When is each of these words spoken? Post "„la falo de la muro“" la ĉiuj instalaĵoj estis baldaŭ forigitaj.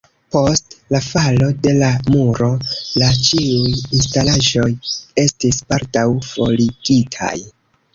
Post 0.35 0.71
"„la 0.95 1.01
falo 1.07 1.49
de 1.67 1.73
la 1.81 1.91
muro“" 2.15 2.49
la 3.03 3.11
ĉiuj 3.29 3.77
instalaĵoj 4.01 4.69
estis 5.29 5.65
baldaŭ 5.71 6.09
forigitaj. 6.35 7.37